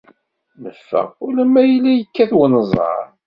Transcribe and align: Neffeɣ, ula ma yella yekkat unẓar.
Neffeɣ, 0.61 1.07
ula 1.25 1.43
ma 1.53 1.61
yella 1.65 1.91
yekkat 1.95 2.31
unẓar. 2.43 3.07